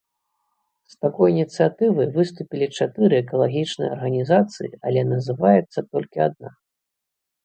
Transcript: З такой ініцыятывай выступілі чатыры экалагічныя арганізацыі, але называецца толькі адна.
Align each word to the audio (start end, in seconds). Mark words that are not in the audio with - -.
З 0.91 0.95
такой 1.05 1.33
ініцыятывай 1.33 2.07
выступілі 2.15 2.65
чатыры 2.77 3.17
экалагічныя 3.23 3.89
арганізацыі, 3.97 4.69
але 4.89 5.05
называецца 5.13 5.79
толькі 5.93 6.17
адна. 6.27 6.49